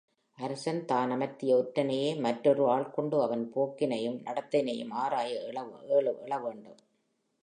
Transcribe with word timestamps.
அரசன் 0.37 0.79
தான் 0.85 1.11
அமர்த்திய 1.11 1.57
ஒற்றனையே 1.57 2.19
மற்றொரு 2.19 2.63
ஆள் 2.69 2.87
கொண்டு 2.89 3.17
அவன் 3.21 3.43
போக்கினையும் 3.55 4.17
நடத்தையினையும் 4.23 4.93
ஆராய 4.93 5.41
ஏழு 5.41 6.13
வேண்டும். 6.45 6.79